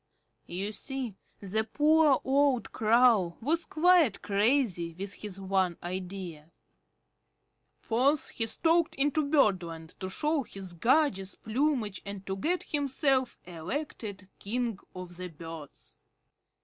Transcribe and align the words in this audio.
You 0.47 0.71
see 0.71 1.13
the 1.41 1.63
poor 1.63 2.19
old 2.23 2.71
Crow 2.71 3.37
was 3.39 3.67
quite 3.67 4.23
crazy 4.23 4.95
with 4.95 5.13
his 5.13 5.39
one 5.39 5.77
idea. 5.83 6.49
Forth 7.83 8.29
he 8.29 8.47
stalked 8.47 8.95
into 8.95 9.23
Birdland 9.23 9.93
to 9.99 10.09
show 10.09 10.41
his 10.41 10.73
gorgeous 10.73 11.35
plumage 11.35 12.01
and 12.03 12.25
to 12.25 12.35
get 12.35 12.63
himself 12.63 13.37
elected 13.45 14.27
King 14.39 14.79
of 14.95 15.17
the 15.17 15.27
Birds. 15.27 15.95